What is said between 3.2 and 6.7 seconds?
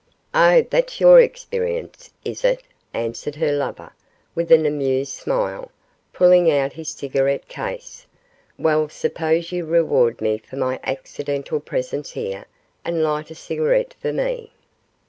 her lover, with an amused smile, pulling